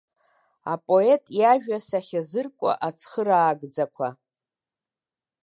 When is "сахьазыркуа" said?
1.87-2.71